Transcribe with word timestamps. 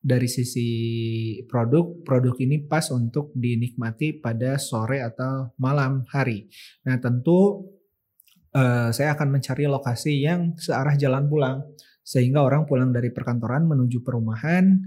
dari 0.00 0.26
sisi 0.32 0.68
produk, 1.44 2.00
produk 2.00 2.32
ini 2.40 2.64
pas 2.64 2.88
untuk 2.88 3.36
dinikmati 3.36 4.16
pada 4.16 4.56
sore 4.56 5.04
atau 5.04 5.52
malam 5.60 6.08
hari. 6.08 6.48
Nah, 6.88 6.96
tentu 6.96 7.68
uh, 8.56 8.88
saya 8.88 9.12
akan 9.12 9.28
mencari 9.28 9.68
lokasi 9.68 10.24
yang 10.24 10.56
searah 10.56 10.96
jalan 10.96 11.28
pulang 11.28 11.60
sehingga 12.00 12.40
orang 12.40 12.64
pulang 12.64 12.90
dari 12.90 13.12
perkantoran 13.12 13.68
menuju 13.68 14.00
perumahan 14.00 14.80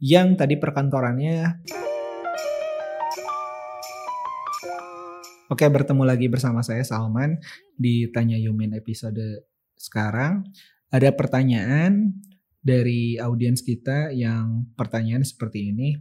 yang 0.00 0.38
tadi 0.38 0.56
perkantorannya 0.56 1.66
Oke, 5.50 5.66
bertemu 5.66 6.06
lagi 6.06 6.30
bersama 6.30 6.62
saya 6.62 6.86
Salman 6.86 7.34
di 7.74 8.06
Tanya 8.14 8.38
Yumin 8.38 8.70
episode 8.78 9.50
sekarang. 9.74 10.46
Ada 10.94 11.10
pertanyaan 11.10 12.22
dari 12.60 13.16
audiens 13.16 13.64
kita 13.64 14.12
yang 14.12 14.68
pertanyaan 14.76 15.24
seperti 15.24 15.72
ini. 15.72 15.96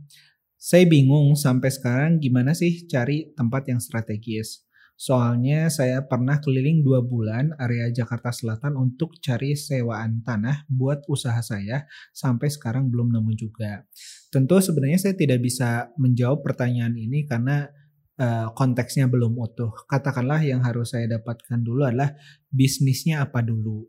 Saya 0.59 0.83
bingung 0.83 1.39
sampai 1.39 1.71
sekarang 1.71 2.19
gimana 2.19 2.51
sih 2.51 2.83
cari 2.83 3.31
tempat 3.31 3.71
yang 3.71 3.79
strategis. 3.79 4.67
Soalnya 4.99 5.71
saya 5.71 6.03
pernah 6.03 6.43
keliling 6.43 6.83
dua 6.83 6.99
bulan 6.99 7.55
area 7.55 7.87
Jakarta 7.87 8.35
Selatan 8.35 8.75
untuk 8.75 9.15
cari 9.23 9.55
sewaan 9.55 10.19
tanah 10.27 10.67
buat 10.67 11.07
usaha 11.07 11.39
saya 11.39 11.87
sampai 12.11 12.51
sekarang 12.51 12.91
belum 12.91 13.15
nemu 13.15 13.31
juga. 13.39 13.87
Tentu 14.27 14.59
sebenarnya 14.59 14.99
saya 14.99 15.15
tidak 15.15 15.39
bisa 15.39 15.87
menjawab 15.95 16.43
pertanyaan 16.43 16.99
ini 16.99 17.23
karena 17.23 17.71
uh, 18.19 18.51
konteksnya 18.51 19.07
belum 19.07 19.39
utuh. 19.39 19.71
Katakanlah 19.87 20.43
yang 20.43 20.59
harus 20.67 20.91
saya 20.91 21.07
dapatkan 21.07 21.63
dulu 21.63 21.87
adalah 21.87 22.11
bisnisnya 22.51 23.23
apa 23.23 23.39
dulu. 23.39 23.87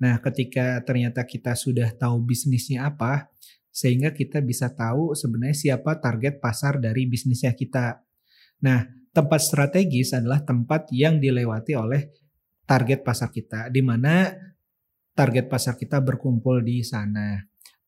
Nah, 0.00 0.16
ketika 0.24 0.80
ternyata 0.80 1.28
kita 1.28 1.52
sudah 1.52 1.92
tahu 1.92 2.24
bisnisnya 2.24 2.88
apa, 2.88 3.28
sehingga 3.70 4.10
kita 4.10 4.42
bisa 4.42 4.72
tahu 4.72 5.14
sebenarnya 5.14 5.54
siapa 5.54 6.00
target 6.00 6.42
pasar 6.42 6.80
dari 6.80 7.06
bisnisnya 7.06 7.54
kita. 7.54 8.02
Nah, 8.64 8.88
tempat 9.12 9.40
strategis 9.44 10.16
adalah 10.16 10.42
tempat 10.42 10.90
yang 10.90 11.20
dilewati 11.20 11.76
oleh 11.76 12.10
target 12.64 13.04
pasar 13.04 13.28
kita, 13.28 13.68
di 13.68 13.84
mana 13.84 14.32
target 15.14 15.46
pasar 15.52 15.76
kita 15.76 16.00
berkumpul 16.00 16.64
di 16.64 16.80
sana. 16.80 17.36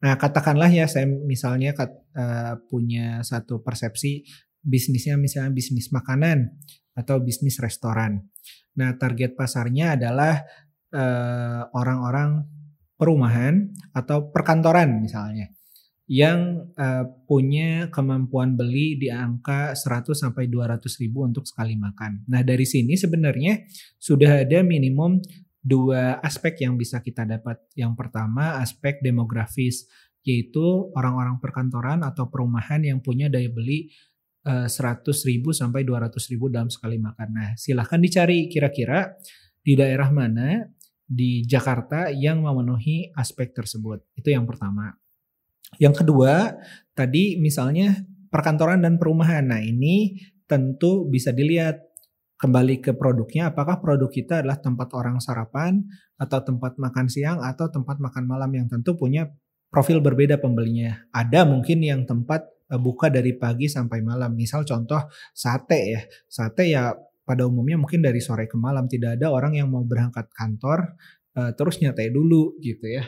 Nah, 0.02 0.14
katakanlah 0.18 0.68
ya 0.68 0.90
saya 0.90 1.06
misalnya 1.06 1.72
uh, 1.78 2.58
punya 2.66 3.22
satu 3.22 3.62
persepsi 3.62 4.26
bisnisnya 4.62 5.18
misalnya 5.18 5.54
bisnis 5.54 5.90
makanan 5.94 6.50
atau 6.94 7.22
bisnis 7.22 7.58
restoran. 7.62 8.26
Nah, 8.78 8.98
target 8.98 9.38
pasarnya 9.38 9.94
adalah 9.94 10.42
Eh, 10.92 11.62
orang-orang 11.72 12.44
perumahan 13.00 13.72
atau 13.96 14.28
perkantoran 14.28 15.00
misalnya 15.00 15.48
yang 16.04 16.68
uh, 16.76 17.08
punya 17.24 17.88
kemampuan 17.88 18.52
beli 18.60 19.00
di 19.00 19.08
angka 19.08 19.72
100 19.72 20.12
sampai 20.12 20.52
200 20.52 20.84
ribu 21.00 21.24
untuk 21.24 21.48
sekali 21.48 21.80
makan. 21.80 22.28
Nah 22.28 22.44
dari 22.44 22.68
sini 22.68 23.00
sebenarnya 23.00 23.64
sudah 23.96 24.44
ada 24.44 24.60
minimum 24.60 25.16
dua 25.64 26.20
aspek 26.20 26.60
yang 26.60 26.76
bisa 26.76 27.00
kita 27.00 27.24
dapat. 27.24 27.64
Yang 27.72 27.96
pertama 27.96 28.60
aspek 28.60 29.00
demografis 29.00 29.88
yaitu 30.28 30.92
orang-orang 30.92 31.40
perkantoran 31.40 32.04
atau 32.04 32.28
perumahan 32.28 32.84
yang 32.84 33.00
punya 33.00 33.32
daya 33.32 33.48
beli 33.48 33.88
uh, 34.44 34.68
100 34.68 35.08
ribu 35.24 35.56
sampai 35.56 35.88
200 35.88 36.12
ribu 36.28 36.52
dalam 36.52 36.68
sekali 36.68 37.00
makan. 37.00 37.28
Nah 37.32 37.48
silahkan 37.56 37.96
dicari 37.96 38.52
kira-kira 38.52 39.16
di 39.64 39.72
daerah 39.72 40.12
mana 40.12 40.68
di 41.12 41.44
Jakarta 41.44 42.08
yang 42.08 42.40
memenuhi 42.40 43.12
aspek 43.12 43.52
tersebut. 43.52 44.00
Itu 44.16 44.32
yang 44.32 44.48
pertama. 44.48 44.96
Yang 45.76 46.04
kedua, 46.04 46.56
tadi 46.96 47.36
misalnya 47.36 48.00
perkantoran 48.32 48.80
dan 48.80 48.96
perumahan. 48.96 49.44
Nah, 49.44 49.60
ini 49.60 50.16
tentu 50.48 51.04
bisa 51.08 51.32
dilihat 51.32 51.92
kembali 52.40 52.82
ke 52.82 52.92
produknya 52.98 53.54
apakah 53.54 53.78
produk 53.78 54.10
kita 54.10 54.42
adalah 54.42 54.58
tempat 54.58 54.90
orang 54.98 55.22
sarapan 55.22 55.78
atau 56.18 56.42
tempat 56.42 56.74
makan 56.74 57.06
siang 57.06 57.38
atau 57.38 57.70
tempat 57.70 58.02
makan 58.02 58.26
malam 58.26 58.50
yang 58.50 58.66
tentu 58.66 58.98
punya 58.98 59.30
profil 59.70 60.02
berbeda 60.02 60.42
pembelinya. 60.42 61.06
Ada 61.14 61.46
mungkin 61.46 61.86
yang 61.86 62.02
tempat 62.02 62.42
eh, 62.66 62.80
buka 62.80 63.08
dari 63.08 63.38
pagi 63.38 63.70
sampai 63.70 64.02
malam. 64.02 64.34
Misal 64.34 64.66
contoh 64.66 65.06
sate 65.30 65.80
ya. 65.94 66.02
Sate 66.26 66.66
ya 66.66 66.90
pada 67.22 67.46
umumnya 67.46 67.78
mungkin 67.78 68.02
dari 68.02 68.18
sore 68.18 68.50
ke 68.50 68.58
malam 68.58 68.90
tidak 68.90 69.18
ada 69.18 69.30
orang 69.30 69.54
yang 69.54 69.70
mau 69.70 69.86
berangkat 69.86 70.26
kantor 70.34 70.98
uh, 71.38 71.50
terus 71.54 71.78
nyatai 71.78 72.10
dulu 72.10 72.58
gitu 72.60 72.86
ya. 72.88 73.04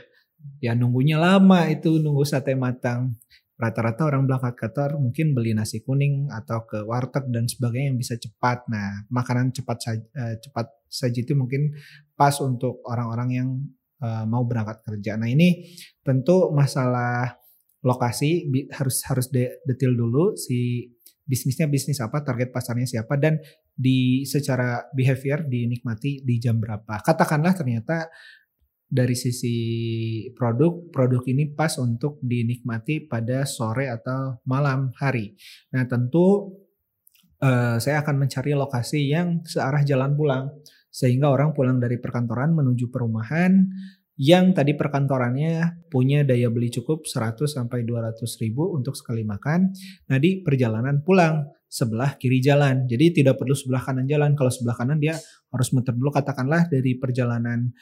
Ya 0.61 0.77
nunggunya 0.77 1.17
lama 1.17 1.67
itu 1.73 1.97
nunggu 1.99 2.25
sate 2.29 2.53
matang. 2.53 3.17
Rata-rata 3.55 4.11
orang 4.11 4.27
berangkat 4.27 4.59
kantor 4.59 4.99
mungkin 4.99 5.33
beli 5.33 5.55
nasi 5.55 5.81
kuning 5.81 6.27
atau 6.29 6.67
ke 6.67 6.83
warteg 6.85 7.31
dan 7.31 7.47
sebagainya 7.47 7.95
yang 7.95 7.99
bisa 7.99 8.19
cepat. 8.19 8.67
Nah, 8.67 9.07
makanan 9.09 9.55
cepat 9.55 9.79
saja, 9.79 10.05
uh, 10.19 10.35
cepat 10.43 10.67
saja 10.91 11.19
itu 11.23 11.33
mungkin 11.39 11.73
pas 12.19 12.35
untuk 12.43 12.83
orang-orang 12.85 13.29
yang 13.31 13.49
uh, 14.03 14.27
mau 14.27 14.43
berangkat 14.45 14.83
kerja. 14.85 15.17
Nah, 15.17 15.31
ini 15.31 15.71
tentu 16.03 16.51
masalah 16.51 17.39
lokasi 17.85 18.49
harus 18.73 19.05
harus 19.07 19.29
de 19.29 19.61
detail 19.69 19.93
dulu 19.93 20.35
si 20.35 20.89
bisnisnya 21.25 21.69
bisnis 21.69 22.01
apa, 22.05 22.21
target 22.21 22.53
pasarnya 22.53 22.85
siapa 22.85 23.17
dan 23.17 23.41
di 23.75 24.23
secara 24.23 24.87
behavior 24.95 25.43
dinikmati 25.43 26.23
di 26.23 26.39
jam 26.39 26.63
berapa. 26.63 27.03
Katakanlah 27.03 27.59
ternyata 27.59 28.07
dari 28.87 29.19
sisi 29.19 29.57
produk, 30.39 30.87
produk 30.95 31.23
ini 31.27 31.51
pas 31.51 31.75
untuk 31.83 32.23
dinikmati 32.23 33.11
pada 33.11 33.43
sore 33.43 33.91
atau 33.91 34.39
malam 34.47 34.95
hari. 34.95 35.35
Nah 35.75 35.83
tentu 35.91 36.55
uh, 37.43 37.77
saya 37.83 38.07
akan 38.07 38.23
mencari 38.23 38.55
lokasi 38.55 39.11
yang 39.11 39.43
searah 39.43 39.83
jalan 39.83 40.15
pulang. 40.15 40.47
Sehingga 40.95 41.27
orang 41.27 41.51
pulang 41.51 41.83
dari 41.83 41.99
perkantoran 41.99 42.55
menuju 42.55 42.87
perumahan 42.87 43.67
yang 44.15 44.55
tadi 44.55 44.79
perkantorannya 44.79 45.87
punya 45.91 46.23
daya 46.23 46.47
beli 46.47 46.71
cukup 46.71 47.03
100 47.03 47.51
sampai 47.51 47.83
200 47.83 48.23
ribu 48.47 48.71
untuk 48.71 48.95
sekali 48.95 49.27
makan. 49.27 49.75
Nah 50.11 50.19
di 50.23 50.39
perjalanan 50.39 51.03
pulang 51.03 51.43
sebelah 51.67 52.15
kiri 52.15 52.39
jalan. 52.39 52.87
Jadi 52.87 53.23
tidak 53.23 53.43
perlu 53.43 53.59
sebelah 53.59 53.83
kanan 53.83 54.07
jalan. 54.07 54.39
Kalau 54.39 54.55
sebelah 54.55 54.79
kanan 54.79 55.03
dia 55.03 55.19
harus 55.51 55.69
muter 55.75 55.99
dulu 55.99 56.15
katakanlah 56.15 56.71
dari 56.71 56.95
perjalanan 56.95 57.75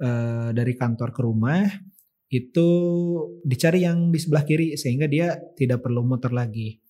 uh, 0.00 0.48
dari 0.56 0.72
kantor 0.72 1.12
ke 1.12 1.20
rumah 1.20 1.68
itu 2.26 2.68
dicari 3.44 3.86
yang 3.86 4.10
di 4.10 4.18
sebelah 4.18 4.42
kiri 4.42 4.74
sehingga 4.74 5.06
dia 5.06 5.36
tidak 5.54 5.84
perlu 5.84 6.02
muter 6.02 6.32
lagi. 6.32 6.80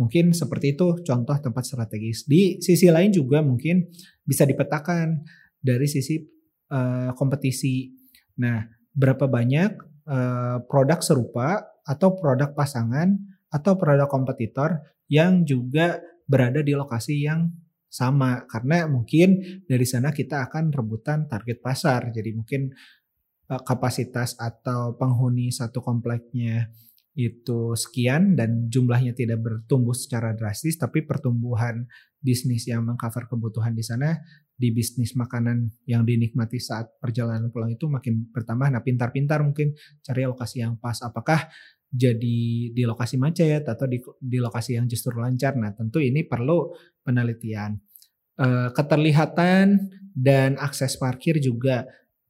Mungkin 0.00 0.32
seperti 0.32 0.80
itu 0.80 1.04
contoh 1.04 1.36
tempat 1.36 1.60
strategis. 1.68 2.24
Di 2.24 2.56
sisi 2.64 2.88
lain 2.88 3.12
juga 3.12 3.44
mungkin 3.44 3.84
bisa 4.24 4.48
dipetakan 4.48 5.20
dari 5.60 5.84
sisi 5.84 6.16
uh, 6.72 7.12
kompetisi. 7.12 7.99
Nah, 8.40 8.64
berapa 8.96 9.28
banyak 9.28 9.70
uh, 10.08 10.64
produk 10.64 11.04
serupa 11.04 11.60
atau 11.84 12.16
produk 12.16 12.56
pasangan 12.56 13.20
atau 13.52 13.76
produk 13.76 14.08
kompetitor 14.08 14.80
yang 15.12 15.44
juga 15.44 16.00
berada 16.24 16.64
di 16.64 16.72
lokasi 16.72 17.28
yang 17.28 17.52
sama? 17.92 18.48
Karena 18.48 18.88
mungkin 18.88 19.60
dari 19.68 19.84
sana 19.84 20.08
kita 20.16 20.48
akan 20.48 20.72
rebutan 20.72 21.28
target 21.28 21.60
pasar. 21.60 22.08
Jadi 22.08 22.32
mungkin 22.32 22.72
uh, 23.52 23.60
kapasitas 23.60 24.40
atau 24.40 24.96
penghuni 24.96 25.52
satu 25.52 25.84
kompleknya 25.84 26.72
itu 27.18 27.74
sekian 27.74 28.38
dan 28.38 28.70
jumlahnya 28.70 29.12
tidak 29.12 29.42
bertumbuh 29.42 29.94
secara 29.94 30.30
drastis 30.32 30.78
tapi 30.78 31.02
pertumbuhan 31.02 31.84
bisnis 32.22 32.70
yang 32.70 32.86
mengcover 32.86 33.26
kebutuhan 33.26 33.74
di 33.74 33.82
sana 33.82 34.14
di 34.54 34.70
bisnis 34.70 35.16
makanan 35.16 35.72
yang 35.88 36.06
dinikmati 36.06 36.60
saat 36.60 36.92
perjalanan 37.02 37.50
pulang 37.50 37.74
itu 37.74 37.90
makin 37.90 38.30
bertambah 38.30 38.70
nah 38.70 38.84
pintar-pintar 38.84 39.42
mungkin 39.42 39.74
cari 40.04 40.22
lokasi 40.28 40.62
yang 40.62 40.78
pas 40.78 41.02
apakah 41.02 41.50
jadi 41.90 42.70
di 42.70 42.82
lokasi 42.86 43.18
macet 43.18 43.66
atau 43.66 43.90
di, 43.90 43.98
di 44.22 44.38
lokasi 44.38 44.78
yang 44.78 44.86
justru 44.86 45.18
lancar. 45.18 45.58
Nah, 45.58 45.74
tentu 45.74 45.98
ini 45.98 46.22
perlu 46.22 46.70
penelitian. 47.02 47.74
E, 48.38 48.70
keterlihatan 48.70 49.90
dan 50.14 50.54
akses 50.62 50.94
parkir 50.94 51.42
juga 51.42 51.82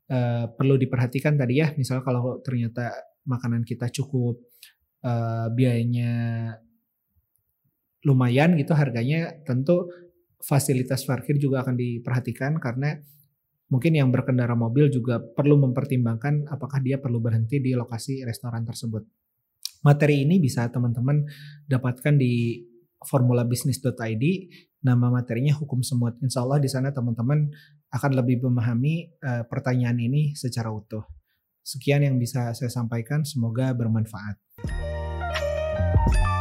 e, 0.08 0.48
perlu 0.48 0.80
diperhatikan 0.80 1.36
tadi 1.36 1.60
ya. 1.60 1.76
Misal 1.76 2.00
kalau 2.00 2.40
ternyata 2.40 2.88
makanan 3.28 3.68
kita 3.68 3.92
cukup 3.92 4.40
e, 5.00 5.12
biayanya 5.52 6.12
lumayan 8.04 8.56
gitu 8.56 8.72
harganya, 8.72 9.34
tentu 9.44 9.88
fasilitas 10.40 11.04
parkir 11.04 11.36
juga 11.36 11.60
akan 11.60 11.76
diperhatikan 11.76 12.56
karena 12.56 12.96
mungkin 13.68 13.92
yang 13.92 14.08
berkendara 14.08 14.56
mobil 14.56 14.88
juga 14.88 15.20
perlu 15.20 15.60
mempertimbangkan 15.60 16.48
apakah 16.48 16.80
dia 16.80 16.96
perlu 16.96 17.20
berhenti 17.20 17.60
di 17.60 17.76
lokasi 17.76 18.24
restoran 18.24 18.64
tersebut. 18.64 19.04
Materi 19.80 20.28
ini 20.28 20.36
bisa 20.40 20.68
teman-teman 20.68 21.24
dapatkan 21.64 22.14
di 22.20 22.60
formulabisnis.id. 23.00 24.24
Nama 24.80 25.06
materinya 25.08 25.56
hukum 25.56 25.80
semut. 25.80 26.20
Insya 26.20 26.44
Allah 26.44 26.60
di 26.60 26.68
sana 26.68 26.92
teman-teman 26.92 27.48
akan 27.92 28.12
lebih 28.16 28.44
memahami 28.44 29.12
uh, 29.24 29.44
pertanyaan 29.48 29.96
ini 29.96 30.36
secara 30.36 30.68
utuh. 30.68 31.04
Sekian 31.64 32.04
yang 32.04 32.16
bisa 32.20 32.52
saya 32.52 32.68
sampaikan. 32.68 33.24
Semoga 33.24 33.72
bermanfaat. 33.72 34.36
Bye. 36.06 36.39